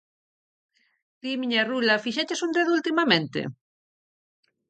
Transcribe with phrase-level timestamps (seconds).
[1.19, 3.39] Ti, miña rula, fixeches un dedo últimamente?